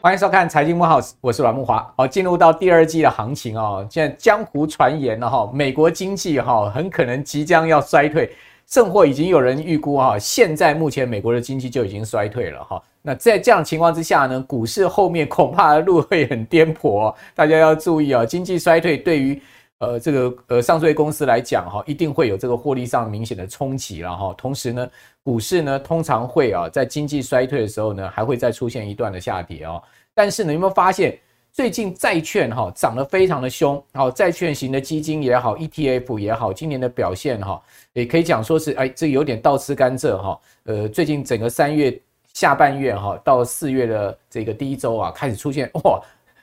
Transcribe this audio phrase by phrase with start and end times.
[0.00, 1.90] 欢迎收看《财经慕 House》，我是阮木华。
[1.96, 8.30] 好，进入到第二季的行情哦，现在江湖传言了哈，美国经济哈很可能即将要衰退，
[8.66, 12.82] 甚或已经有人预估哈，现在目前美国的经济就已经衰退了哈。
[13.00, 19.40] 那在这样情况之下呢，股市后面恐怕路会很颠簸，大家要注意啊，经济衰退对于
[19.84, 24.34] 呃这个呃上市公司来讲哈，一定会有这个获利上明显的冲击了哈。
[24.36, 24.88] 同时呢，
[25.22, 29.82] 股市呢通常会啊在经济衰退的时候呢，还会再出现一段的下跌哦。
[30.14, 31.18] 但是呢，有没有发现
[31.52, 33.82] 最近债券哈涨得非常的凶？
[33.92, 37.62] 好，债券型的基金也好，ETF 也好，今年的表现哈，
[37.92, 40.40] 也可以讲说是哎，这有点倒吃甘蔗哈。
[40.64, 41.96] 呃，最近整个三月
[42.32, 46.00] 下半月哈，到四月的这个第一周啊，开始出现哇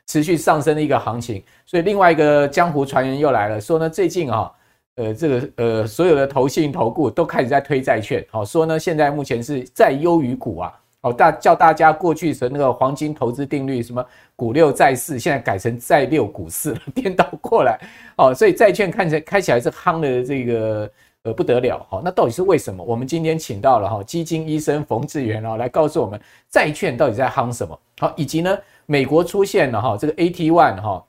[0.08, 1.44] 持续上升的一个行情。
[1.66, 4.52] 所以另外一个江湖传言又来了，说呢最近啊，
[4.96, 10.78] 呃这个呃所有的投信投顾都开始在推债券，好说呢现在目前是债优于股啊。
[11.04, 17.76] 哦，大叫大家过去是那个黄金投资定律，什么股六债四，现在改成债六股四了， 颠倒过来。
[18.18, 20.92] 哦，所以债券看起来开起来是夯的这个
[21.24, 21.84] 呃不得了。
[21.90, 22.84] 好，那到底是为什么？
[22.84, 27.80] 我们今天请到了哈基金医生冯志源哦来告诉我们债券到底在夯什么。
[27.98, 31.04] 好，以及呢美国出现了哈这个 AT One 哈，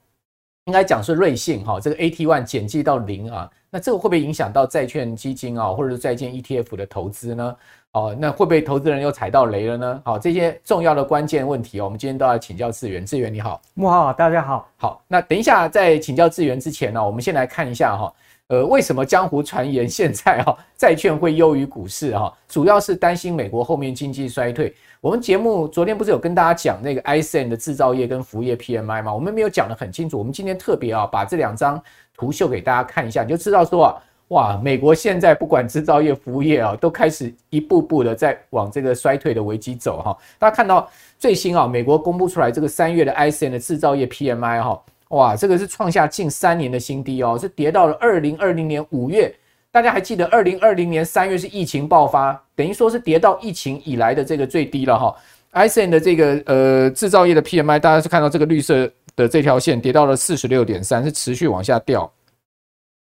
[0.67, 7.57] 应该讲是瑞信哈这个 AT One 减记到零啊，那这个会不会影响到债券基金啊或者是债券 ETF 的投资呢？
[7.93, 10.03] 哦，那会不会投资人又踩到雷了呢？
[10.03, 13.05] 好，这些重要的关键问题哦，我们今天都要请教智源。
[13.05, 14.67] 智源你好，慕驊，大家好。
[14.77, 18.15] 好，那等一下在请教智源之前呢，我们先来看一下哈，
[18.47, 22.33] 呃，为什么江湖传言现在哈债券会优于股市哈？
[22.49, 24.75] 主要是担心美国后面经济衰退。
[25.03, 29.13] 我们节目昨天不是有跟大家讲那个 ISM 的制造业跟服务业 PMI 吗？
[29.13, 30.17] 我们没有讲得很清楚。
[30.17, 31.83] 我们今天特别啊把这两张
[32.17, 34.03] 图秀给大家看一下，你就知道说啊。
[34.29, 40.17] 哇，美国现在不管制造业、服务业啊，都开始一步步的在往这个衰退的危机走哈。
[40.39, 49.35] 大家看到最新啊，美国公布出来这个三月的 ISM 的制造业 PMI 哈，哇，这个是创下近三年的新低哦，是跌到了二零二零年五月。
[49.73, 55.17] 大家还记得二零二零年三月是疫情爆发，等于说是跌到疫情以来的这个最低了哈。
[55.55, 62.11] ISM 的这个呃制造业的 PMI，大家是看到这个绿色的这条线跌到了四十六点三，是持续往下掉。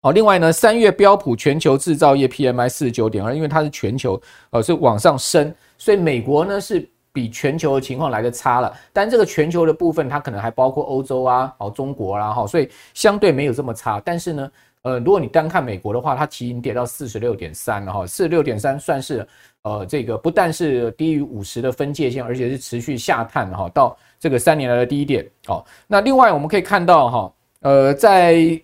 [0.03, 4.21] 好，另外呢，三月标普全球制造业 PMI 四十九点二，因为它是全球，
[4.51, 8.71] 呃，是往上升，所以美国呢是比全球的情况来的差了。
[8.93, 13.99] 但这个全球的部分，它可能还包括欧洲啊，哦，中国啦，哈，所以相对没有这么差。
[14.03, 14.51] 但是呢，
[14.83, 19.27] 呃，如果你单看美国的话，它已经跌到四十六点三了哈，四十六点三算是
[19.61, 25.29] 呃这个不但是低于五十的分界线，而且是持续下探哈，到这个三年来的低点。
[25.45, 28.59] 好，那另外我们可以看到哈，呃，在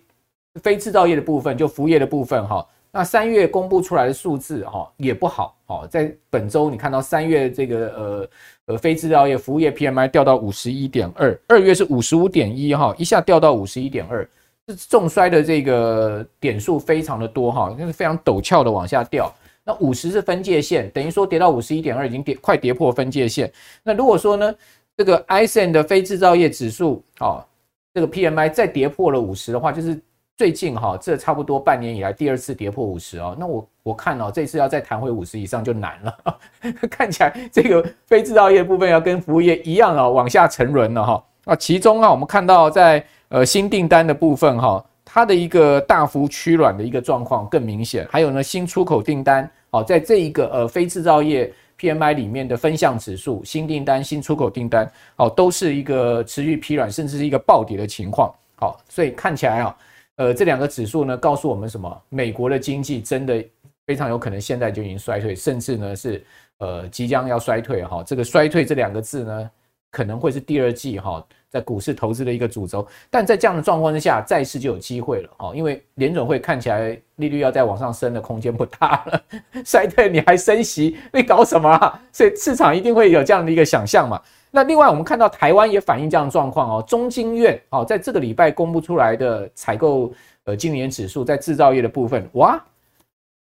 [0.62, 8.30] 非制造业的部分，就服务业的部分哈，那三月公布出来的数字哈也不好哦，在本周你看到三月这个呃
[8.66, 14.28] 呃非制造业服务业 PMI 掉到五十一点二，二月是五十五点一哈，一下掉到五十一点二，
[14.76, 19.32] 重衰的这个点数非常的多哈，那是非常陡峭的往下掉。
[19.64, 23.52] 那五十是分界线，等于说跌到五十一点二已经跌快跌破分界线。
[23.82, 24.54] 那如果说呢
[24.96, 27.44] 这个 ISM 的非制造业指数啊，
[27.92, 30.00] 这个 PMI 再跌破了五十的话，就是。
[30.38, 33.36] 最近哈，这差不多半年以来第二次跌破五十哦。
[33.40, 36.38] 那我我看哦，这次要再弹回五十以上就难了。
[36.88, 41.24] 看起来这个非制造业部分要跟服务业一样啊，往下沉沦了哈。
[41.46, 48.06] 啊，其中啊，我们看到在呃新订单的部分哈，它的一个大幅趋软的一个状况更明显。
[48.10, 58.34] 还有呢，新出口订单哦，在这一个呃非制造业 PMI 里面的分项指数，新订单、新出口订单哦，都是一个持续疲软，甚至是一个暴跌的情况。
[58.56, 59.76] 好，所以看起来啊。
[60.16, 62.02] 呃，这两个指数呢，告诉我们什么？
[62.08, 63.44] 美国的经济真的
[63.86, 66.24] 非常有可能现在就已经衰退，甚至呢是
[66.58, 68.02] 呃即将要衰退哈。
[68.04, 69.50] 这个衰退这两个字呢，
[69.90, 72.86] 可能会是第二季哈在股市投资的一个主轴。
[73.10, 79.22] 但在这样的状况之下，债市就有机会了哈，因为联准会看起来利率要再往上升的空间不大了，
[79.64, 82.00] 衰退你还升息，你搞什么啊？
[82.12, 84.20] 所以市场一定会有这样的一个想象嘛。
[84.50, 86.84] 那另外，我们看到台湾也反映这样的状况哦。
[86.88, 90.10] 中经院哦，在这个礼拜公布出来的采购
[90.44, 92.58] 呃经理人指数，在制造业的部分，哇，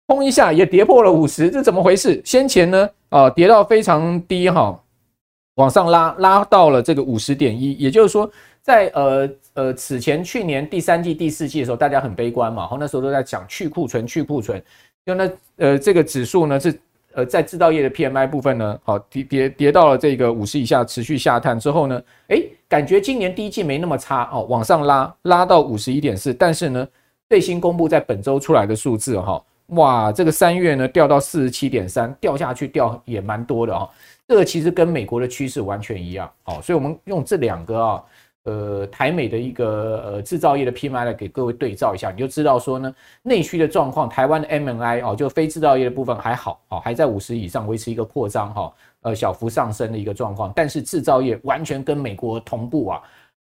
[0.08, 2.20] 砰一下也跌破了五十，这怎么回事？
[2.24, 4.76] 先前呢，啊，跌到非常低哈，
[5.58, 8.30] 往上拉，拉到了这个五十点一，也就是说，
[8.62, 14.62] 在呃呃此前去年第三季、第四季的时候，大家很悲观嘛，然后那时候都在讲去库存、去库存，
[15.04, 16.80] 就那呃这个指数呢是。
[17.14, 26.86] 呃，在制造业的 PMI 部分呢，好跌跌跌到了这个五十以下，持续下探之后呢，诶，感觉今年第一季没那么差哦，往上拉拉到五十一点四，但是呢，
[27.28, 33.88] 最新公布在本周出来的数字哈，哇，这个三月呢掉到四十七点三，掉下去掉也蛮多的哦。
[34.26, 38.04] 这个其实跟美国的趋势完全一样，哦，所以我们用这两个啊，
[38.44, 48.72] 呃，台美的一个呃制造业的 PMI 来给各位对照一下，你就知道说呢，内需的状况，台湾的 MNI 哦，就非制造业的部分还好，哦，还在五十以上，维持一个扩张哈，
[49.02, 53.02] 呃，小幅上升的一个状况，但是制造业完全跟美国同步啊，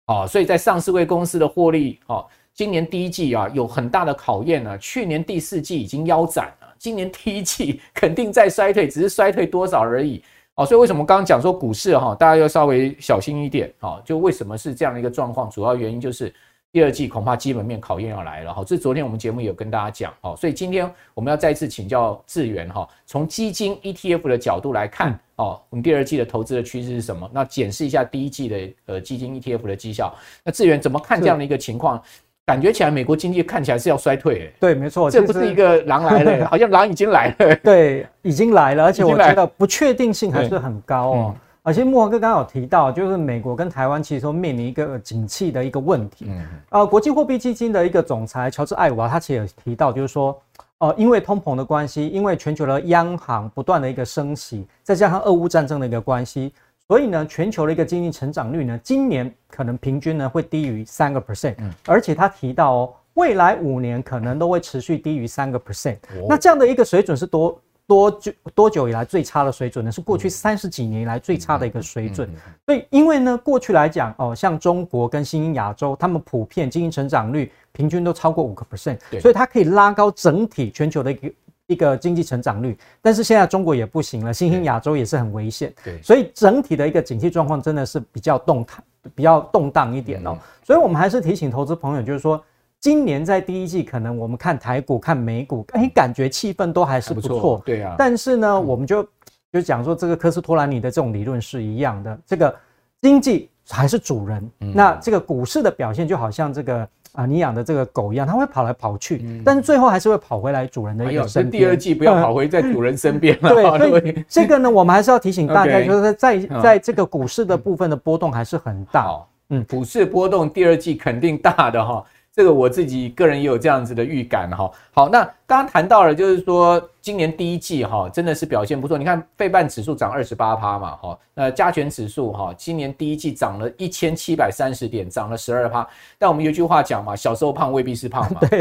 [0.08, 2.26] 哦，所以在上市柜公司的获利，哦。
[2.56, 4.78] 今年第一季啊，有很大的考验呢。
[4.78, 10.24] 去年第四季已经腰斩了，今年第一季肯定在衰退，只是衰退多少而已。
[10.56, 14.00] 哦，所以为什么刚刚讲说股市哈，大家要稍微小心一点啊？
[14.06, 15.50] 就为什么是这样的一个状况？
[15.50, 16.32] 主要原因就是
[16.72, 18.64] 第二季恐怕基本面考验要来了哈。
[18.64, 27.28] 这昨天我们节目有跟大家讲哦，所以今天我们要再次请教智原哈，从基金 ETF 的角度来看哦，我们第二季的投资的趋势是什么？
[27.34, 30.14] 那检视一下第一季的呃基金 ETF 的绩效。
[30.44, 32.00] 那智原怎么看这样的一个情况？
[32.46, 34.54] 感觉起来，美国经济看起来是要衰退，欸。
[34.60, 37.56] 对，没错，这不是一个狼来了， 好像狼已经来了。
[37.58, 41.36] 对，已经来了，而且我觉得不确定性还是很高哦。
[41.62, 46.26] 而且慕驊哥刚刚有提到，就是美国跟台湾其实都面临一个景气的一个问题。
[46.28, 46.46] 嗯。
[46.72, 50.38] 呃，国际货币基金的一个总裁乔治艾娃，他其实有提到，就是说，
[50.80, 56.52] 呃，因为通膨的关系，因为全球的央行不断的一个升息，再加上俄乌战争的一个关系。
[56.90, 65.98] 所以呢，全球的一个经济成长率呢，今年可能平均呢会低于三个 percent，而且他提到哦，未来五年可能都会持续低于三个 percent。
[66.28, 67.58] 那这样的一个水准是多
[67.88, 69.92] 多久多久以来最差的水准呢？
[69.92, 72.30] 是过去三十几年以来最差的一个水准。
[72.66, 81.32] 所以，因为呢，过去来讲哦，像中国跟新兴亚洲，他们普遍经济成长率平均都超过五个 percent，所以它可以拉高整体全球的一个。
[81.68, 88.84] 一个经济成长率，但是现在中国也不行了，新兴亚洲也是很危险，对，所以整体的一个景气状况真的是比较动态、
[89.16, 90.38] 比较动荡一点哦。
[90.64, 92.44] 所以我们还是提醒投资朋友，就是说，
[92.82, 97.96] 今年在第一季，可能我们看台股、看美股，哎，感觉气氛都还是不错，对啊。
[97.98, 99.08] 但是呢，我们就
[99.52, 102.54] 就讲说，这个科斯托兰尼的这种理论是一样的，这个
[103.02, 106.88] 经济还是主人，那这个股市的表现就好像这个。
[107.14, 111.62] 啊，你养的这个狗一样，它会跑来跑去，嗯、但是最后还是会跑回来主人的一个身边。
[111.62, 113.50] 第二季不要跑回在主人身边了。
[113.78, 119.16] 对，所以这个呢，我们还是要提醒大家，就是在在这个股市的部分的波动还是很大。
[119.50, 122.04] 嗯，股市波动第二季肯定大的哈。
[122.36, 124.72] 这个我自己个人也有这样子的预感哈。
[124.92, 128.98] 好，那刚刚谈到了，就是说今年第一季哈，真的是表现不错。
[128.98, 135.88] 你看费半指数涨二十八趴嘛，哈，那加权指数哈，今年第一季涨了一千七百三十点，涨了十二趴。
[136.18, 138.60] 但我们有句话讲嘛，小时候胖未必是胖嘛，对，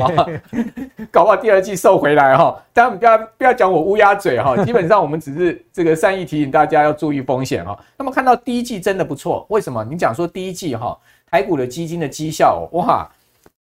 [1.10, 2.62] 搞不好第二季瘦回来哈。
[2.74, 7.78] 当然不要不要讲我乌鸦嘴哈，基本上我们只是这个善意提醒大家要注意风险哈。
[7.96, 9.82] 那么看到第一季真的不错，为什么？
[9.82, 10.94] 你讲说第一季哈，
[11.30, 13.10] 台股的基金的绩效哇。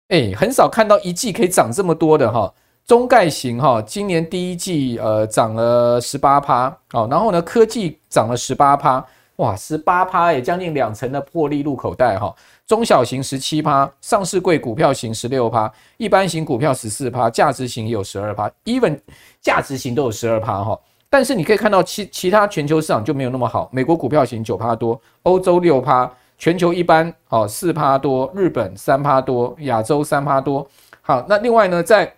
[0.09, 2.51] 哎，很少看到一季可以涨这么多的哈，
[2.87, 12.35] 中概型哈，今年第一季呃涨了十八趴，哦，然后呢科技涨了十八趴，哇，十八趴也将近两成的破利入口袋哈，
[12.65, 18.99] 中小型十七趴，上市柜股票型十六趴，一般型股票十四趴，价值型也有十二趴，even
[19.39, 26.11] 价值型都有十二趴哈，但是你可以看到其其他全球市场就没有那么好，美国股票型九趴多，欧洲六趴。
[26.39, 30.65] 全球一般好四趴多，日本三趴多，亚洲三趴多。
[31.01, 32.11] 好，那另外呢，在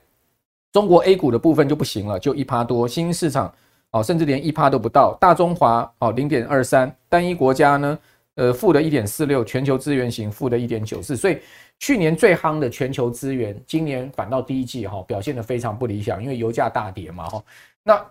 [0.71, 2.87] 中国 A 股的部分就不行了，就一趴多。
[2.87, 3.51] 新兴市场
[3.89, 5.17] 哦，甚至连一趴都不到。
[5.19, 7.99] 大中华哦零点二三，单一国家呢，
[8.35, 11.17] 呃负的一点四六，全球资源型负的一点九四。
[11.17, 11.39] 所以
[11.79, 17.43] 去年最夯的全球资源，今年反倒第一季哈表现得非常不理想，因为油价大跌嘛哈。
[17.81, 18.05] 那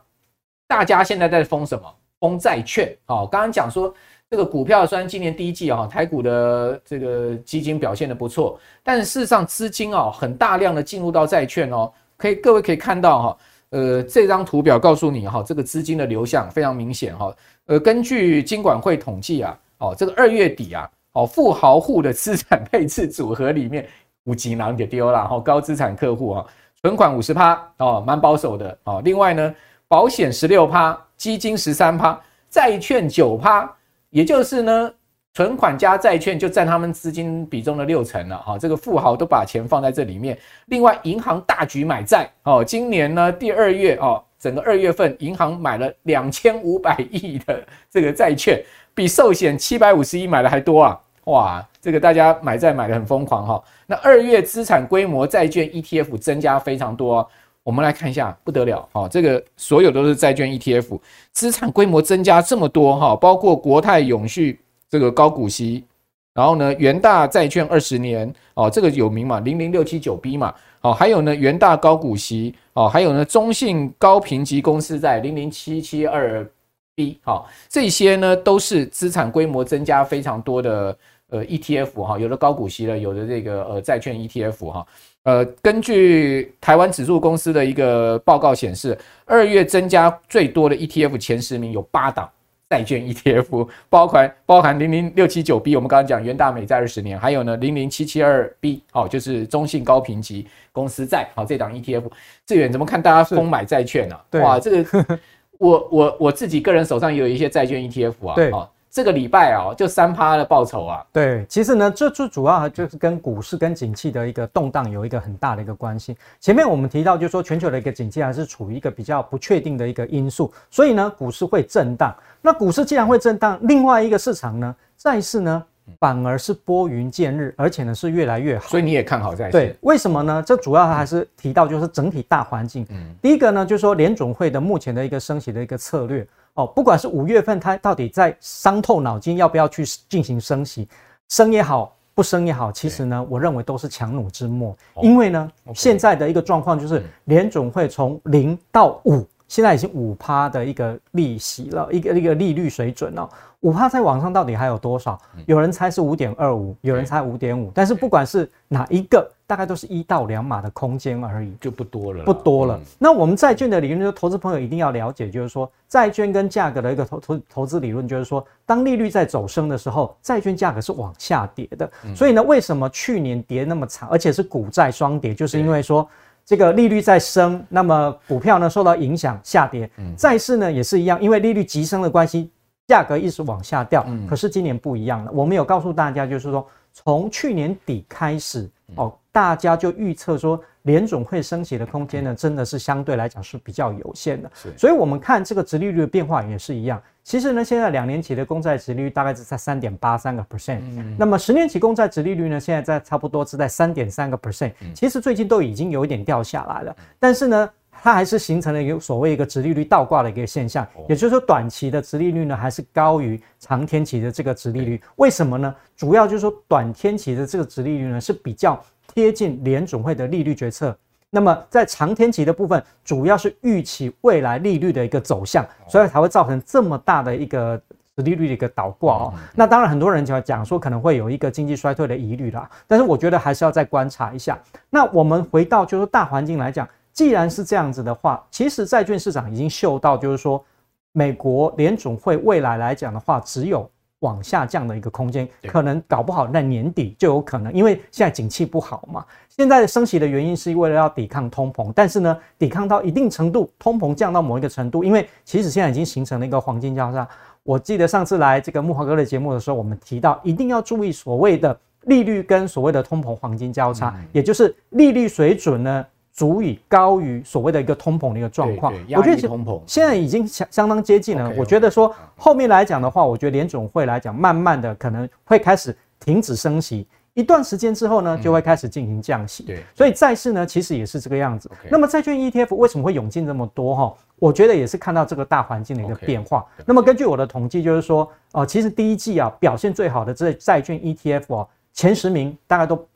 [0.67, 1.85] 大家现在在封什么？
[2.19, 2.93] 封债券。
[3.05, 3.95] 好，刚刚讲说。
[4.31, 13.39] 这个股票虽然今年第一季啊，台股的这个基金表现的不错，但事实上资金啊很大量的进入到债券哦，可以各位可以看到哈，
[13.71, 17.35] 呃这张图表告诉你哈，这个资金的流向非常明显哈，
[17.67, 23.85] 呃根据金管会统计啊，哦这个二月底啊，哦富豪户的资产配置组合里面
[24.27, 26.47] 五级囊就丢了哈，高资产客户啊，
[26.81, 29.53] 存款五十趴哦，蛮保守的哦，另外呢
[29.89, 32.17] 保险十六趴，基金十三趴，
[32.49, 33.69] 债券九趴。
[34.11, 34.93] 也就是呢，
[35.35, 38.59] 存款加债券就占他们资金比重的六成了哈。
[38.59, 40.37] 这个富豪都把钱放在这里面。
[40.67, 42.65] 另外，银行大举买债哦。
[42.65, 48.61] 今年呢，第二月哦，整个二月份，银行买了两千五百亿的这个债券，
[48.95, 51.01] 比寿险七百五十亿买的还多啊！
[51.25, 53.63] 哇，这个大家买债买的很疯狂哈。
[53.87, 57.29] 那二月资产规模债券 ETF 增加非常多。
[57.63, 59.07] 我们来看一下，不得了哈！
[59.09, 60.99] 这个所有都是债券 ETF，
[61.33, 65.85] 资产规模增加这么多哈，包括国泰永续这个高股息
[66.33, 76.49] 然后呢，元大债券二十年哦，这个有名嘛，零零六七九 B 嘛，哦，还有呢，元大高股息哦，还有呢，中信高评级公司债零零七七二
[76.95, 80.97] B 好，这些呢都是资产规模增加非常多的
[81.29, 84.87] 呃 ETF 哈，有的高股息了，有的这个呃债券 ETF 哈，
[85.25, 92.29] 呃，根据台湾指数公司的一个报告显示，二月增加最多的 ETF 前十名有八档。
[92.71, 102.05] 债券 ETF 包含包含零零六七九 B，我们刚刚讲元大美债二十年，还有呢零零七七二 B，好，就是中信高评级公司债，好，这档 ETF。
[102.47, 103.03] 志远怎么看？
[103.03, 104.25] 大家疯买债券啊？
[104.41, 105.19] 哇，这个
[105.59, 108.53] 我我我自己个人手上也有一些债券 ETF 啊，对。
[108.91, 111.07] 这个礼拜哦，就三趴的报酬啊。
[111.13, 116.17] 对，其实呢，这最主要就是跟股市跟景气的一个动荡有一个很大的一个关系。
[116.41, 122.13] 前面我们提到，就是说全球的一个景气还是处于一个比较不确定的一个因素，所以呢，股市会震荡。
[122.43, 125.65] 那股市既然会震荡，另外一个市场呢，债市呢，
[126.01, 128.67] 反而是拨云见日，而且呢是越来越好。
[128.69, 129.53] 所以你也看好债市？
[129.53, 130.43] 对，为什么呢？
[130.45, 132.85] 这主要还是提到就是整体大环境。
[132.91, 136.27] 嗯，第一个呢，就是说联总会的目前的一个升息的一个策略。
[136.55, 140.89] 哦，不管是五月份，它到底在伤透脑筋要不要去进行升息，
[141.29, 144.77] 升也好，不升也好，其实呢，我认为都是强弩之末。
[145.01, 153.29] 因为呢，现在的一个状况就是联总会从零到五，现在已经五趴的一个利息了，一个一个利率水准了。
[153.61, 155.19] 五趴在网上到底还有多少？
[155.47, 162.81] 有人猜是五点二五，有人猜五点五，但是不管是哪一个，大概都是一到两码的空间而已，就不多了，不多了。
[163.01, 171.91] 那我们债券的理论，就是投资朋友一定要了解，就是说债券跟价格的一个投投投资理论，就是说当利率在走升的时候，债券价格是往下跌的。
[172.15, 176.09] 所以呢，为什么去年跌那么惨，而且是股债双跌，就是因为说
[176.45, 182.53] 这个利率在升，那么股票呢受到影响下跌，债市呢也是一样，因为利率急升的关系。
[182.87, 185.31] 价格一直往下掉，可是今年不一样了。
[185.33, 194.51] 我们有告诉大家，就是说从去年底开始哦，大家就预测说联总会升息的空间呢，真的是相对来讲是比较有限的。
[194.77, 197.01] 所以我们看这个殖利率的变化也是一样。
[197.23, 200.81] 其实呢，现在两年期的公债殖利率大概是在三点八三个 percent，
[201.17, 204.73] 那么十年期公债殖利率呢，现在在差不多是在三点三个 percent。
[204.95, 207.71] 其实最近都已经有一点掉下来了，但是呢。
[208.03, 214.99] 它还是形成了一个所谓一个殖利率倒挂的一个现象，也就是说短期的殖利率呢还是高于长天期的这个殖利率。
[215.17, 215.75] 为什么呢？
[215.97, 218.83] 主要就是说短天期的这个殖利率呢是比较
[219.15, 220.97] 贴近联准会的利率决策，
[221.31, 227.81] 那么在长天期的部分主要是预期未来利率的一个走向，所以才会造成这么大的一个
[228.17, 229.35] 利率的一个倒挂哦。
[229.55, 234.59] 那当然很多人就讲说可能会有一个经济衰退的疑虑啦，但是我觉得还是要再观察一下。
[234.89, 236.89] 那我们回到就是大环境来讲。
[237.13, 240.65] 既然是这样子的话，其实债券市场已经嗅到，就是说，
[241.11, 243.91] 美国联总会未来来讲的话，只有
[244.21, 249.25] 往下降的一个空间，可能搞不好在年底就有可能，因为现在景气不好嘛。
[249.49, 257.29] 现在的升息的原因是为了要抵抗通膨，但是呢，抵抗到一定程度，通膨降到某一个程度，因为其实现在已经形成了一个黄金交叉。
[257.63, 266.07] 我记得上次来这个木华哥的节目的时候，我们提到一定要注意所谓的利率跟所谓的通膨黄金交叉，也就是利率水准呢。
[266.41, 271.53] 足以高于所谓的一个通膨的一个状况，我觉得通膨现在已经相相当接近了。
[271.55, 279.65] 我觉得说后面来讲的话，我觉得联总会来讲，慢慢的可能会开始停止升息，一段时间之后呢，就会开始进行降息。
[279.65, 281.71] 对，所以债市呢，其实也是这个样子。
[281.91, 283.95] 那么债券 ETF 为什么会涌进这么多？
[283.95, 286.65] 哈，我觉得也是看到这个大环境的一个变化。
[286.87, 293.07] 那么根据我的统计，就是说，哦，其实第一季啊表现最好的这债券 ETF 哦，前十名大概都。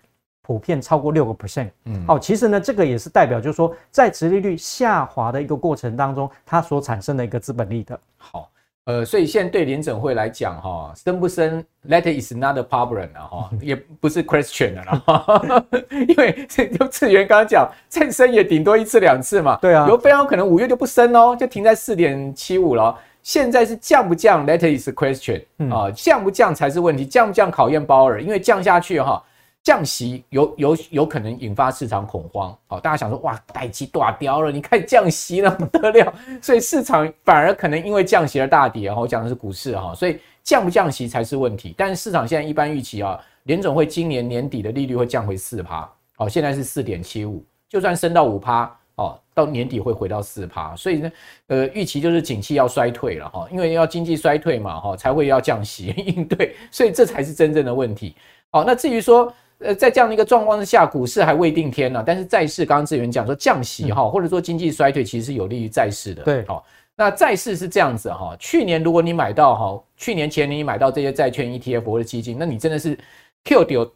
[0.46, 7.98] 普遍超过六个 percent，嗯，好，其实呢，这个也是代表，就是说，在殖利率下滑的一个过程当中，它所产生的一个资本利的。
[8.18, 8.50] 好，
[8.84, 15.64] 呃，所以现在对联准会来讲，哈，升不升，that is not a problem 了，哈， 也不是 question 了啦，
[16.06, 22.94] 因为就志源刚刚讲，再升也顶多一次两次嘛，对啊，有非常有可能五月就不升哦，就停在四点七五了。
[23.22, 25.42] 现在是降不降，that is a question
[25.74, 29.24] 啊，降不降才是问题，降不降考验鲍尔，因为降下去哈。
[29.64, 38.92] 降息有有有可能引发市场恐慌，好，大家想说哇，代志大掉了，你看降息了不得了，所以市场反而可能因为降息而大跌。
[38.92, 41.74] 我讲的是股市哈，所以降不降息才是问题。
[41.78, 51.12] 但是市场现在一般预期啊，联总会今年年底的利率会降回四趴，哦，现在是四点七五，就算升到五趴，哦，到年底会回到四趴，所以呢，
[51.46, 58.14] 呃，预期就是景气要衰退了哈，因为要经济衰退嘛，哈，才会要降息应对，所以这才是真正的问题。
[58.50, 59.32] 好，那至于说。
[59.58, 62.04] 呃，在这样的一个状况之下，股市还未定天呢、啊。
[62.06, 66.22] 但是债市刚刚志远讲说降息哈，或者说经济衰退，其实是有利于债市的。
[66.22, 66.64] 对，好，
[66.96, 72.98] 那债市是这样子哈，去年如果你买到哈，去年前年你买到这些债券 ETF 或者基金，那你真的是
[73.44, 73.86] Q 掉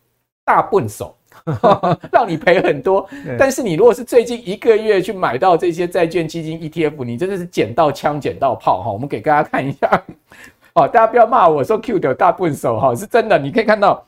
[0.45, 1.15] 大笨手，
[2.11, 3.07] 让你赔很多。
[3.39, 8.91] 但是你如果是最近一个月去买到这些债券基金 ETF，你真的是捡到枪捡到炮哈。
[8.91, 10.05] 我们给大家看一下，
[10.75, 13.39] 哦大家不要骂我说 Q 掉大笨手哈，是真的。
[13.39, 14.03] 你可以看到，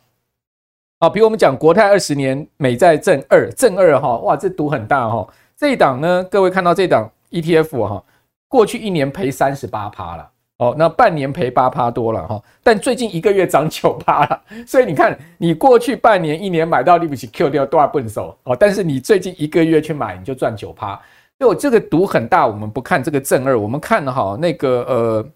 [1.01, 5.27] 啊，比如我们讲国泰二十年美债正二正二哈，哇，这赌很大哈。
[5.57, 8.05] 这一档呢，各位看到这档 ETF 哈。
[8.49, 21.01] 过去一年赔三十八趴了，哦，那半年赔八趴多了哈，但最近一个月涨九趴了，所以你看，你过去半年一年买到利不起 Q 掉多少笨手哦，但是你最近一个月去买你就赚九趴，
[21.39, 25.27] 所以我这个赌很大，我们不看这个正二，我们看哈那个呃，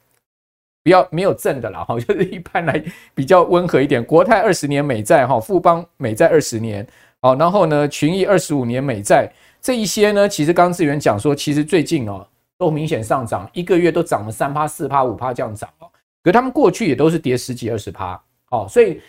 [0.84, 2.80] 比较没有正的啦哈， 就是一般来
[3.12, 6.86] 比较温和一点，国泰二十年美债哈，富邦美债二十年，
[7.20, 9.28] 好，然后呢群益二十五年美债
[9.60, 12.24] 这一些呢，其实刚志远讲说，其实最近哦。
[12.56, 15.90] 都明显上涨，一个月都涨了三趴、四趴、五趴这样涨哦。
[16.22, 18.18] 可他们过去也都是跌十几、二十趴
[18.50, 19.00] 哦，所以。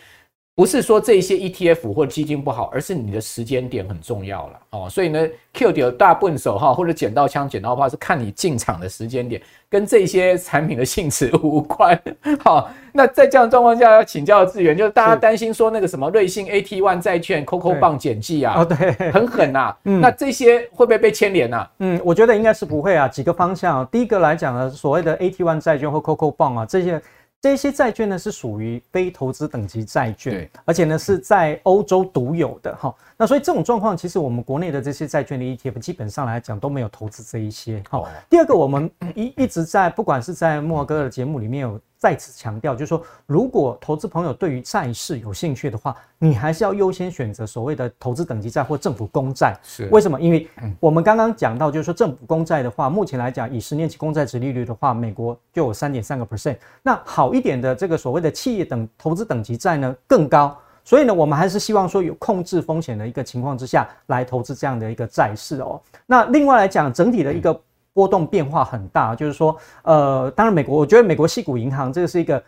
[0.56, 4.88] 不是说这些 ETF 或基金不好，而是你的时间点很重要了哦。
[4.88, 12.00] 所以呢，Q 点大笨手哈，或者捡到枪捡到炮，是看你进场的时间点，跟这些产品的性质无关。
[12.42, 19.78] 好， 那在这样的状况下，要请教智元，就是大家担心说那个什么瑞信 AT1 债券 COCO 棒减记啊，哦对，很狠呐、啊。
[19.84, 21.66] 嗯，那这些会不会被牵连呢？
[21.80, 23.06] 嗯，我觉得应该是不会啊。
[23.06, 26.98] 几个方向，第一个来讲呢，所谓的 AT1 债券或 COCO 棒啊，这些。
[27.46, 32.92] 这些债券呢是属于非投资等级债券，而且呢是在欧洲独有的哈。
[33.16, 37.80] 那所以这种状况，其实我们国内的这些债券的 ETF 基本上来讲都没有投资这一些。
[37.88, 41.80] 好，第二个我们一一直在不管是在慕驊哥的节目里面有。
[41.98, 49.56] 再次强调，就是说，如果投资朋友对于债市有兴趣的话，你还是要优先选择所谓的投资等级债或政府公债。
[49.62, 50.20] 是为什么？
[50.20, 50.46] 因为
[50.78, 56.56] 我们刚刚讲到，就是说政府公债的话，目前来讲，以十年期公债值利率的话，美国就有三点三个 percent。
[56.82, 60.56] 那好一点的这个所谓的企业等投资等级债呢更高。
[60.84, 65.80] 所以呢，我们还是希望说有控制风险的一个情况之下来投资这样的一个债市哦。
[66.04, 67.58] 那另外来讲，整体的一个。
[67.96, 72.42] 波动变化很大，就是说，呃，当然，美国，我觉得美国矽谷银行这个是一个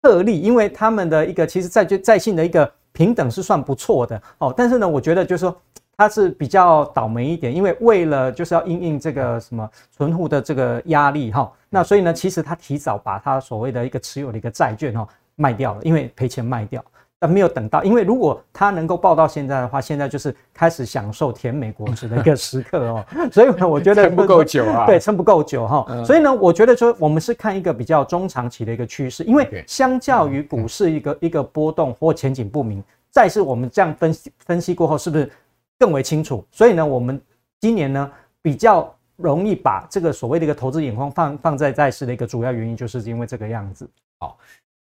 [0.00, 4.54] 特例，因为他们的一个其实债券债信的一个平等是算不错的哦。
[4.56, 5.54] 但是呢，我觉得就是说，
[5.94, 16.82] 它是比较倒霉一点，因为为了就是要因应这个什么存户的这个压力哈，那所以呢，其实他提早把他所谓的一个持有的一个债券哈卖掉了，因为赔钱卖掉。
[17.20, 23.04] 没有等到，因为如果他能够抱到现在的话，现在就是开始享受甜美果汁的一个 时刻哦。
[23.32, 24.84] 所以呢，我觉得撑不够久啊。
[24.84, 26.04] 对，撑不够久哈。
[26.04, 35.30] 所以呢，我觉得说我们是看一个比较中长期的一个趋势，因为相较于股市一个一个波动或前景不明，债市我们这样分析分析过后，是不是
[35.78, 36.44] 更为清楚？
[36.52, 37.18] 所以呢，我们
[37.58, 43.88] 今年呢比较容易把这个所谓的一个投资眼光放放在债市的一个主要原因，就是因为这个样子。
[44.18, 44.36] 好。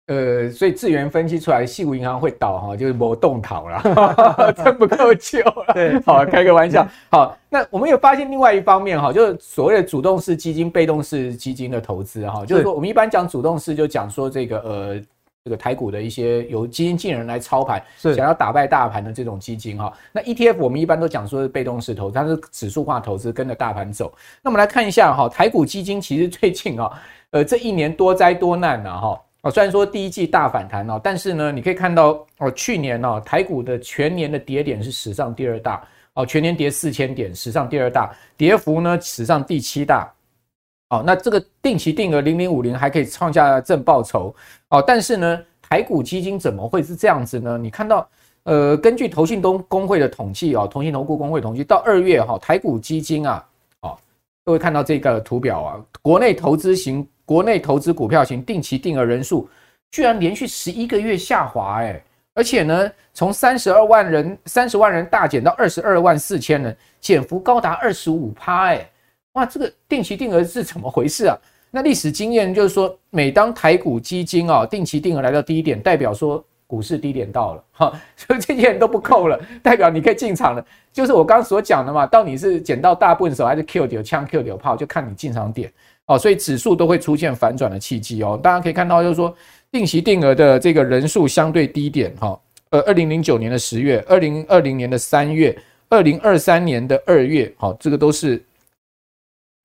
[0.08, 3.82] 呃，所以智源分析出来，矽谷银行会倒哈，就是没动逃了，
[4.58, 5.74] 撑不够久了。
[5.74, 6.86] 对，好，开个玩笑。
[7.10, 15.02] 好，那我们有发现另外一方面哈，就是所谓的主动式基金、被动式基金的投资哈，就是说我们一般讲主动式，就讲说这个呃，
[15.46, 19.94] 这个台股的一些由基金经理人来操盘，想要打败大盘的这种基金哈。
[20.12, 24.12] 那 ETF 我们一般都讲说是被动式投资，它是指数化投资，跟着大盘走。
[24.42, 26.92] 那我们来看一下哈，台股基金其实最近啊，
[27.32, 29.22] 呃，这一年多灾多难呐哈。
[29.44, 40.10] 哦，虽然说第一季大反弹哦，但是呢，你可以看到哦，去年哦，台股的全年的跌点是史上第二大哦，全年跌四千点，史上第二大，跌幅呢史上第七大。
[40.92, 44.34] 哦，那这个定期定额零零五零还可以创下正报酬
[44.70, 47.58] 哦，但是呢，台股基金怎么会是这样子呢？
[47.58, 48.08] 你看到
[48.44, 53.46] 呃，根据投信东公会的统计哦，投信投顾公会统计，到二月哈，台股基金啊，
[53.82, 53.98] 哦，
[54.46, 57.06] 各位看到这个图表啊，国内投资型。
[57.26, 59.50] 国内投资股票型定期定额人数
[59.92, 68.90] 居然连续十一个月下滑，哎，而且呢，从三十二万人、三十万人大减到二十二万四千人，减幅高达二十五趴，哎，
[69.34, 71.38] 哇，这个定期定额是怎么回事啊？
[71.70, 80.66] 那历史经验就是说，每当台股基金啊定期定额来到低点，代表说股市低点到了，哈，所以这些人都不扣了， 代表你可以进场了。
[80.92, 85.72] 就是我刚刚所讲的嘛，到底是捡到大笨手还是 Q 掉枪 Q 掉炮，就看你进场点。
[86.08, 88.40] 哦，所以指数都会出现反转的契机哦。
[88.42, 89.34] 大家可以看到，就是说
[89.72, 92.40] 定期定额的这个人数相对低点哈。
[92.72, 95.58] 呃，二零零九年的十月，二零二零年的三月，
[95.90, 98.44] 二零二三年的二月，好，这个都是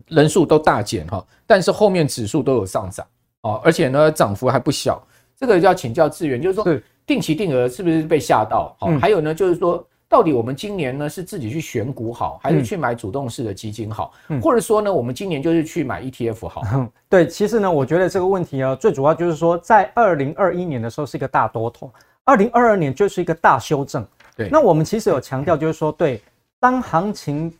[0.09, 1.27] 人数都大减哈。
[1.46, 3.07] 但是后面指数都有上涨
[3.40, 5.03] 哦，而且呢涨幅还不小。
[5.37, 6.64] 这个要请教志远，就是说
[7.07, 8.77] 定期定额是不是被吓到？
[8.79, 14.12] 好，还有呢就是说到底我们今年呢是自己去选股好，还是去买主动式的基金好？
[14.29, 16.62] 嗯、或者说呢，我们今年就是去买 ETF 好？
[16.73, 21.92] 嗯、对，其实呢，我觉得这个问题啊，最主要就是说，在二零二一年的时候是一个大多头，
[22.25, 24.07] 二零二二年就是一个大修正。
[24.37, 26.23] 对，那我们其实有强调，就是说，对，
[26.59, 27.53] 当行情。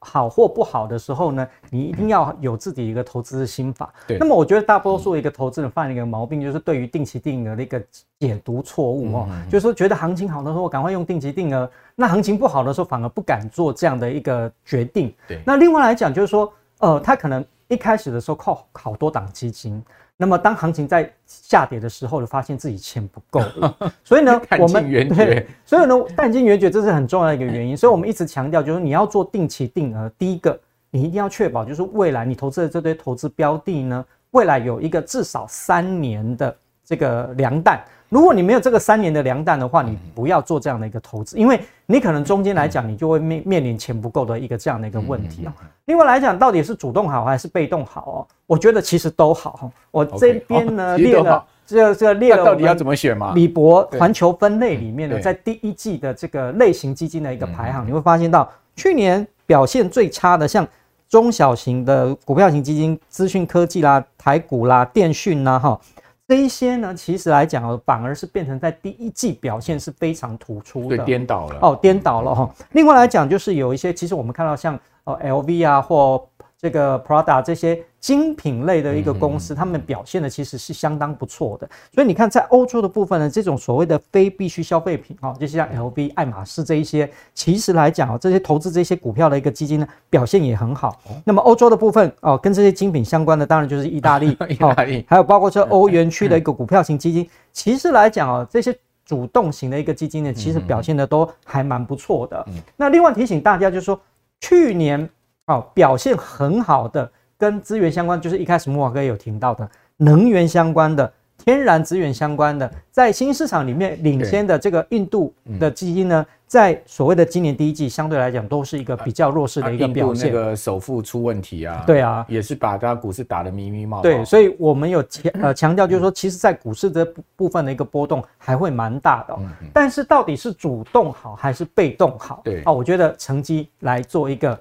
[0.00, 3.92] 好或不好的时候呢，你一定要有自己一个投资的心法。
[4.06, 7.82] 对，那么我觉得大多数一个投资人犯了一个毛病，就是对于定期定额的一个
[8.20, 15.12] 解读错误哦，就是说觉得行情好的时候我赶快用定期定额，那行情不好的时候反而不敢做这样的一个决定。
[15.26, 19.82] 对，那另外来讲就是说，呃，他可能一开始的时候靠好多档基金。
[20.18, 27.76] 那么当行情在下跌的时候，就发现自己钱不够了， 所以呢，我们对，所以呢，弹尽援绝，这是很重要的一个原因。
[27.76, 30.58] 所以我们一直强调，就是你要做定期定额，第一个，
[30.90, 37.84] 你一定要确保，就是未来你投资的这堆投资标的呢，未来有一个至少三年的这个粮弹。
[38.08, 45.52] 如果你没有这个三年的粮弹的话，你不要做这样的一个投资，因为你可能中间来讲，你就会面面临钱不够的一个这样的一个问题啊。
[45.86, 48.18] 另外来讲，到底是主动好还是被动好哦？
[48.46, 49.70] 我觉得其实都好。
[49.90, 53.32] 我这边呢列了这个这个列了，到底要怎么选嘛？
[53.34, 60.66] 李博环球分类里面呢，在第一季的这个类型基金的一个排行，你会发现到去年表现最差的，像
[61.08, 65.80] 中小型的股票型基金、资讯科技啦、台股啦、电讯啦，哈。
[66.28, 72.54] 这一些呢，其实来讲哦，反而是变成在第一季表现是非常突出的，对，颠倒了哦，颠倒了哈。
[72.72, 76.26] 另外来讲，就是有一些，其实我们看到像呃 LV 啊或。
[76.58, 81.68] 这个 Prada 这些精品类的一个公司，他们表现的其实是相当不错的。
[81.92, 91.00] 所以你看，在欧洲的部分呢，这种所谓的非必需消费品啊，就像 LV、爱马仕这一些，其实来讲啊，这些投资这些股票的一个基金呢，表现也很好。
[91.24, 98.72] 那么欧洲的部分哦，跟这些精品相关的，当然就是意大利， 意大利，还有包括说欧元区的 一个股票型基金，其实来讲啊，这些
[99.04, 102.46] 主动型的一个基金呢，其实表现的都还蛮不错的。
[102.76, 104.00] 那另外提醒大家，就是说
[104.38, 105.10] 去年。
[105.48, 109.68] 哦，表现很好的，跟资源相关，就是一开始木华哥有提到的
[109.98, 120.32] 能源相关的、天然资源相关的，在新市场里面领先的这个印度的基金呢，在所谓的今年第一季，相对来讲都是一个比较弱势的一个表现。
[120.32, 124.02] 那个首富出问题啊，对啊，也是把大家股市打得迷迷茫茫。
[124.02, 127.04] 对，所以我们有强呃强调，就是说，其实在股市这
[127.36, 129.38] 部分的一个波动还会蛮大的。
[129.74, 132.40] 但是到底是主动好还是被动好？
[132.44, 134.58] 对啊，我觉得成绩来做一个。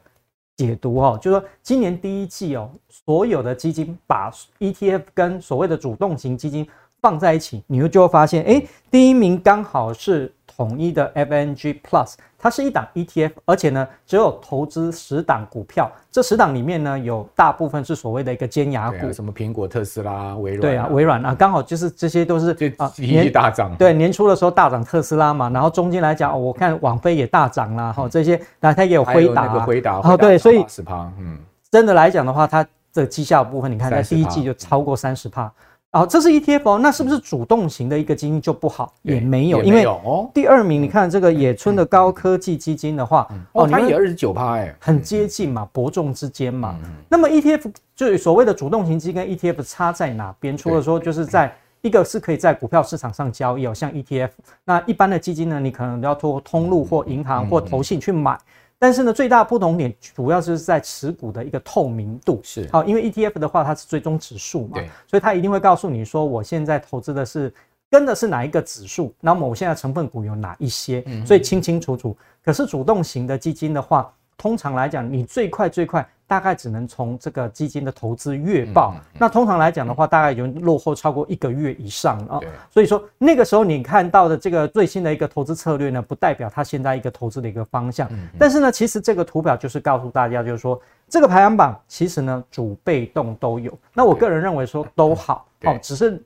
[0.58, 6.68] 解读哦，就说今年第一季哦，所有的基金把 ETF 跟所谓的主动型基金
[7.02, 31.38] 放在一起，你会就会发现，哎，第一名刚好是统一的 FNG Plus，它是一档 ETF，而且呢，只有投资十档股票，这十档里面呢，有大部分是所谓的一个尖牙股，什么苹果、特斯拉、微软，对啊，微软啊，刚好就是这些都是啊，年大涨，对，年初的时候大涨特斯拉嘛，然后中间来讲，我看网飞也大涨啦，哈，这些，那它也有辉达，辉达，哦，对，所以十趴，嗯，
[31.70, 35.52] 真的来讲的话，它的绩效部分，你看在第一季就超过三十趴。
[35.96, 38.94] 好，这是 ETF 哦，那是不是主动型的一个基金就不好？
[39.04, 39.88] 也没有，因为
[40.34, 46.78] 第二名，你看这个野村的高科技基金的话，哦，它也二十九趴，哎，很接近嘛，伯仲之间嘛。
[47.08, 50.58] 那么 ETF 就所谓的主动型基金跟 ETF 差在哪边？
[50.58, 54.32] 除了说就是在一个是可以在股票市场上交易哦，像 ETF，
[54.66, 58.38] 那一般的基金呢，你可能要通过通路或银行或投信去买。
[58.78, 62.40] 但是呢，最大不同点主要是在持股的一个透明度。
[62.44, 67.54] 是好，因为 ETF 的话，它是追踪指数嘛，对，所以它一定会告诉你说，我现在投资的是
[67.90, 72.16] 跟的是哪一个指数，那么我现在成分股有哪一些，所以清清楚楚。
[72.44, 76.08] 可是主动型的基金的话，通常来讲，你最快最快。
[76.28, 82.40] 大概只能从这个基金的投资月报，嗯嗯嗯、那通常来讲的话，大概已经落后超过一个月以上了啊。
[82.40, 88.10] 对所以说那个时候你看到的这个最新的一个投资策略呢，不代表它现在一个投资的一个方向。
[88.40, 93.72] 但是呢，其实这个图表就是告诉大家，就是说这个排行榜其实呢主被动都有。
[93.94, 96.22] 那我个人认为说都好哦，只是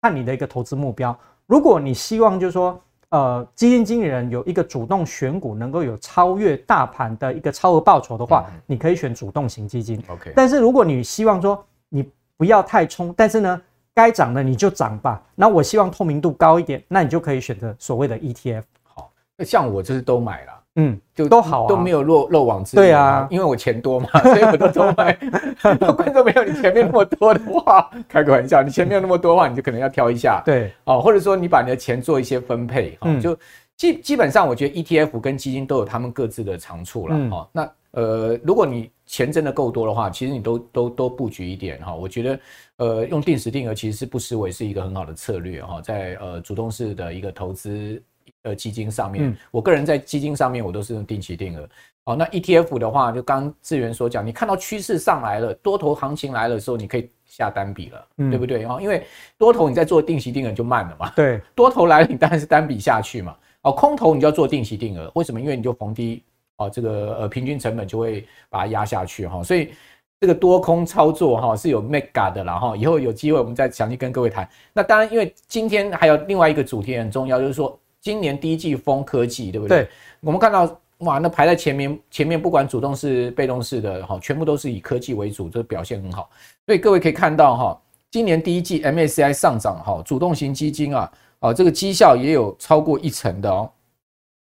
[0.00, 1.18] 看你的一个投资目标。
[1.46, 2.80] 如果你希望就是说。
[3.10, 10.00] 呃，基金经理人有一个主动选股，能够有超越大盘的一个超额报酬的话，嗯、你可以选主动型基金。
[10.06, 13.60] OK，但是如果你希望说你不要太冲，但是呢，
[13.92, 15.20] 该涨的你就涨吧。
[15.34, 18.62] 那我希望透明度高一点，那你就可以选择所谓的 ETF。
[18.84, 20.59] 好，那像我就是都买了。
[20.76, 22.78] 嗯，就都好，啊都没有漏漏网之鱼。
[22.78, 25.12] 对啊，因为我钱多嘛， 所以我都都买。
[25.96, 30.42] 观众没有你前面那么多的话， 开个玩笑，你前面有那么多的话，你就可能要挑一下。
[30.44, 33.36] 对，哦，或者说你把你的钱做一些分配，就
[33.76, 37.16] 基基本上，我觉得 ETF 跟基金都有他们各自的长处了。
[37.30, 41.92] 哦，那呃，如果你钱真的够多的话，其实你都都都布局一点哈。
[41.92, 42.40] 我觉得
[42.76, 48.00] 呃，用定时定额其实是不失为是一个很好的策略哈，在呃主动式的一个投资。
[48.42, 49.36] 呃基金上面。
[49.50, 51.68] 我个人在基金上面我都是用定期定额。
[52.04, 58.62] 好，那 ETF 的话，就刚志源所讲，你看到趋势上来了，多头行情来的时候，你可以下单笔了，对不对？
[58.80, 61.12] 因为多头你在做定期定额就慢了嘛。
[61.14, 63.36] 对，多头来了，你当然是单笔下去嘛。
[63.62, 65.38] 哦，空头你就要做定期定额，为什么？
[65.38, 66.22] 因为你就逢低
[66.56, 69.42] 哦，这个呃平均成本就会把它压下去哈。
[69.42, 69.70] 所以
[70.18, 72.74] 这个多空操作哈是有 mega 的啦哈。
[72.74, 74.48] 以后有机会我们再详细跟各位谈。
[74.72, 79.82] 那当然，因为今天还有另外一个主题很重要，就是说今年第一季封科技，对不对？
[79.82, 79.88] 对。
[80.20, 80.78] 我们看到。
[81.00, 86.28] 哇，那排在前面，前面不管主动式、被动式的哈，全部都是以科技为主，这表现很好。
[86.66, 93.70] 所以各位可以看到哈，今年第一季 MSCI 上涨哈，主动型基金啊，啊这个绩效也有超过一成的哦。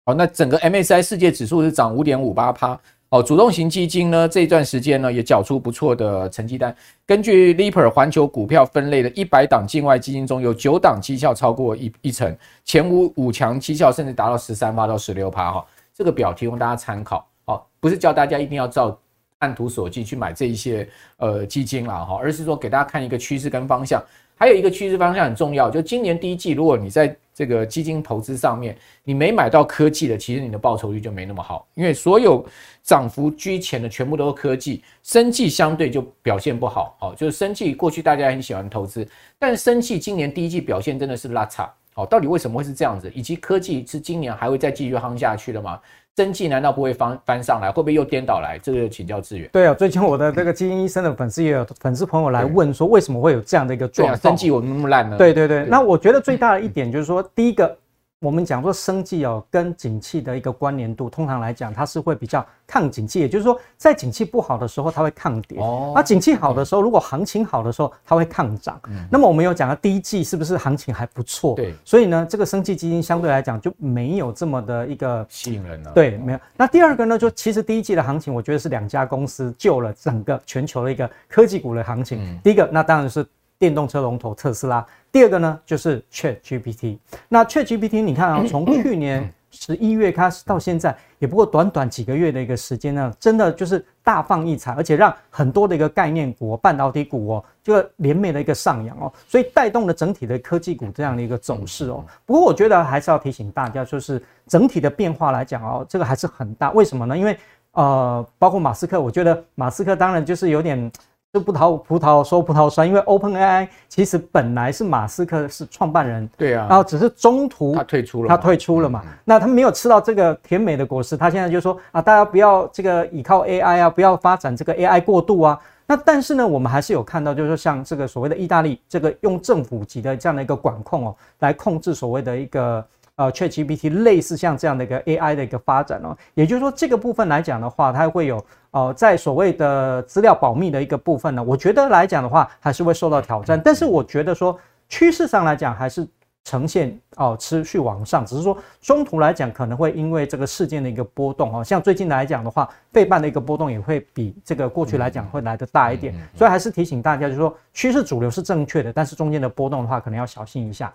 [0.04, 2.76] 好，那整个 MSCI 世界指数是涨五点五八趴
[3.10, 6.74] 哦，主动型基金呢这一段时间呢也缴出不错的成绩单。
[7.06, 15.66] 根据 Lipper 环球股票分类的一百档境外基金中有九档绩效超过一一成，前五五强绩效甚至达到十三趴到十六趴哈。
[15.94, 18.96] 这个表提供大家参考，好，不是叫大家一定要照
[19.38, 24.04] 按图索骥去买这一些呃基金啦，哈，而是说给大家看一个趋势跟方向。
[24.38, 32.44] 还有一个趋势方向很重要，就今年第一季，如果你在这个基金投资上面你没买到科技的，其实你的报酬率就没那么好，因为所有
[32.82, 39.06] 涨幅居前的全部都是科技，生技相对就表现不好，哦，就是生技过去大家很喜欢投资，
[39.38, 41.72] 但生技今年第一季表现真的是拉差。
[41.98, 43.10] 哦，到底为什么会是这样子？
[43.12, 45.78] 以及科技是今年还会再继续夯下去的吗？
[46.16, 47.68] 生技难道不会翻翻上来？
[47.70, 48.58] 会不会又颠倒来？
[48.62, 49.50] 这个请教志远。
[49.52, 54.16] 对啊，最近我的这个基因医生的粉丝也有粉丝朋友来问说，为什么会有这样的一个状况？
[54.20, 55.16] 生技我那么烂呢？
[55.16, 57.76] 对对对，那我觉得最大的一点就是说，第一个。
[58.20, 68.80] 我们讲说生计哦，跟景气的一个关联度，通常来讲它是会比较抗景气，也就是说在景气不好的时候它会抗跌，哦，那景气好的时候，如果行情好的时候它会抗涨。
[68.88, 71.54] 嗯，那么我们有讲到第一季是不是行情还不错？
[71.54, 75.92] 对，所以呢，这个生技基金相对来讲就没有这么的一个吸引人了。
[75.92, 76.40] 对，没有。
[76.56, 82.18] 那第二个呢，就其实第一季的行情，我觉得是两家公司救了整个全球的一个科技股的行情。
[82.20, 83.24] 嗯，第一个那当然是。
[83.58, 86.98] 电动车龙头特斯拉，第二个呢就是 ChatGPT。
[87.28, 102.04] 那 ChatGPT，你看啊， 从去年十一月开始到现在，也不过短短几个月的一个时间呢，真的就是大放异彩，而且让很多的一个概念股、半导体股哦，这个连袂的一个上扬哦，所以带动了整体的科技股这样的一个走势哦。
[102.24, 106.70] 不过我觉得还是要提醒大家，就是整体的变化来讲哦，这个还是很大。
[106.70, 107.18] 为什么呢？
[107.18, 107.36] 因为
[107.72, 110.92] 呃，包括马斯克，我觉得马斯克当然就是有点。
[111.30, 119.02] 就不讨葡萄说葡萄酸，因为 OpenAI 其实本来是马斯克是创办人，对啊，然后只是中途他退出了，他退出了嘛。
[119.04, 125.60] 嗯、那他没有吃到这个甜美的果实，他现在就说啊，大家不要这个依靠 AI 啊，不要发展这个 AI 过度啊。
[125.86, 132.82] 那但是呢，我们还是有看到，就是说像这个所谓的意大利这个用政府级的这样的一个管控哦，来控制所谓的一个。
[133.18, 143.60] 呃，ChatGPT 类似像这样的一个 AI 的一个发展哦，也就是说这个部分来讲的话，它会有呃，在所谓的资料保密的一个部分呢，我觉得来讲的话还是会受到挑战。
[143.60, 144.56] 但是我觉得说
[144.88, 146.06] 趋势上来讲还是
[146.44, 160.94] 呈现哦持续往上，只是说中途来讲可能会因为这个事件的一个波动哦，像最近来讲的话，费半的一个波动也会比这个过去来讲会来得大一点，所以还是提醒大家，就是说趋势主流是正确的，但是中间的波动的话，可能要小心一下。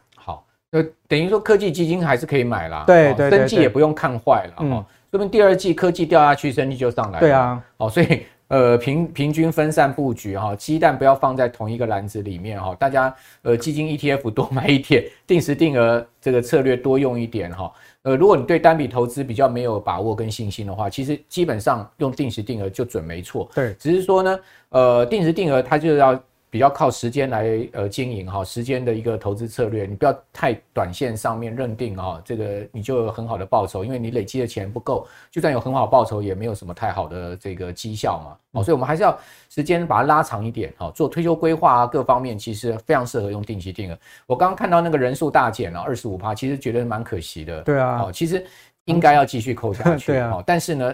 [0.73, 0.79] 好。
[0.79, 26.19] 呃，等于说科技基金还是可以买啦，对对，生技也不用看坏了，哦，说不定第二季科技掉下去，生技就上来了，对啊，哦，所以呃平平均分散布局哈，鸡蛋不要放在同一个篮子里面哈，大家呃基金 ETF 多买一点，定时定额这个策略多用一点哈，呃，如果你对单笔投资比较没有把握跟信心的话，其实基本上用定时定额就准没错，对，只是说呢，呃，定时定额它就要。
[26.53, 38.37] 比较靠时间来呃经营哈，时间的一个投资策略，你不要太短线上面认定啊，这个你就有很好的报酬，因为你累积的钱不够，就算有很好报酬，也没有什么太好的这个绩效嘛。
[38.51, 39.17] 哦，所以我们还是要
[39.49, 43.97] 时间把它拉长一点，哈，做退休规划啊，各方面其实非常适合用定期定额。
[44.27, 47.63] 我刚刚看到那个人数大减了二十五趴，其实觉得蛮可惜的。
[47.63, 48.45] 对啊，哦，其实
[48.85, 50.05] 应该要继续扣下去。
[50.13, 50.93] 对啊，但是呢。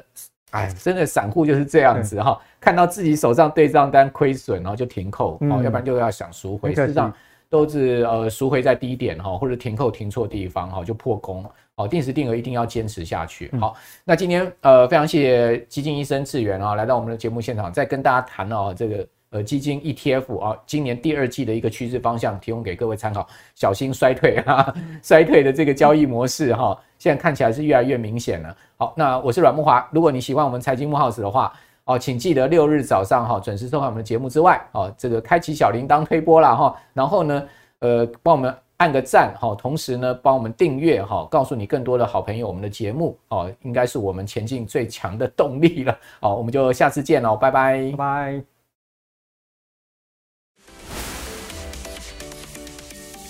[0.52, 7.14] 哎，真的散户就是这样子哈，看到自己手上对账单亏损，然后就停扣，哦，要不然就要想赎回，事实上
[7.50, 11.46] 都是呃赎回在低点哈，或者停扣停错地方哈，就破功。
[11.76, 13.52] 好，定时定额一定要坚持下去。
[13.60, 19.08] 好，那今天呃非常谢谢基金医生智元啊，来到我们的节目现场，再跟大家谈哦这个。
[19.32, 28.58] 呃，基金 ETF 啊，今年第二季的一个趋势方向提供给各位参考，小心衰退哈，衰退的这个交易模式哈，现在看起来是越来越明显了。
[28.78, 31.54] 好，那我是阮木华，如果你喜欢我们财经木 House 的话，
[31.86, 37.48] 哦，请记得六日早上哈准时收看我们的节目之外，哦，这个开启小铃铛推播啦哈，然后呢，
[37.80, 45.96] 呃，帮我们按个赞哈，同时呢帮我们订阅哈，告诉你更多的好朋友我们的节目哦，应该是我们前进最强的动力了。
[46.20, 48.59] 好，我们就下次见喽，拜拜，拜拜。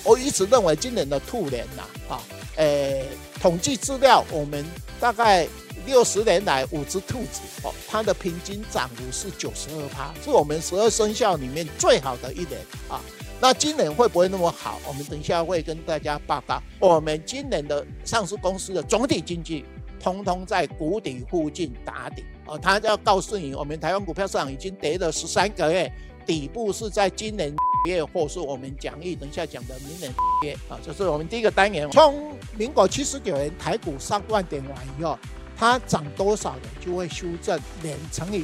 [0.10, 2.24] 我一直认为今年的兔年呐，啊，
[2.56, 3.06] 诶，
[3.40, 4.66] 统计资料，我们
[5.00, 5.48] 大概
[5.86, 13.00] 六十年来五只兔子哦，它的平均涨幅是九十二趴，是我们十二生肖里面最好的一年啊。
[13.40, 14.80] 那今年会不会那么好？
[14.88, 16.60] 我们等一下会跟大家报告。
[16.80, 19.64] 我们今年的上市公司的总体经济，
[20.02, 22.58] 通通在谷底附近打底哦。
[22.58, 25.90] 他要告诉你，我们台湾股票市场已经跌了十三个月，
[26.30, 27.52] 底部是在今年。
[27.86, 30.14] 月或是我们讲义等一下讲的明年
[30.44, 31.90] 月啊，这是我们第一个单元。
[31.92, 35.18] 从民国七十九年台股上万点完以后，
[35.56, 36.64] 它涨多少呢？
[36.86, 38.44] 就会修正两乘以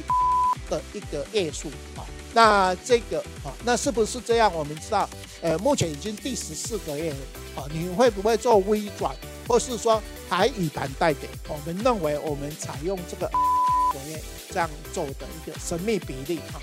[0.70, 2.00] 的一个月数啊。
[2.32, 4.50] 那这个啊，那是不是这样？
[4.54, 5.06] 我们知道，
[5.42, 7.16] 呃，目前已经第十四个月了
[7.56, 7.68] 啊。
[7.70, 9.14] 你会不会做微转，
[9.46, 11.30] 或是说还以盘带点？
[11.46, 14.18] 我们认为我们采用这个个 月
[14.50, 16.56] 这样做的一个神秘比例啊。